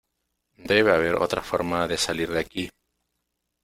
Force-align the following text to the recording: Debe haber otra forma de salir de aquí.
Debe 0.71 0.93
haber 0.95 1.13
otra 1.21 1.43
forma 1.43 1.87
de 1.87 1.95
salir 1.95 2.31
de 2.31 2.39
aquí. 2.39 2.67